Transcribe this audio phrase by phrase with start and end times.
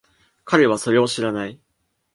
[0.45, 1.59] 彼はそれを知らない。